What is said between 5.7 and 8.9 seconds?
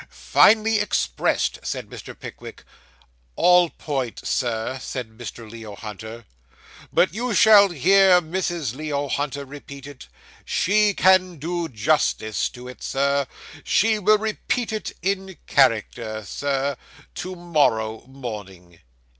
Hunter; 'but you shall hear Mrs.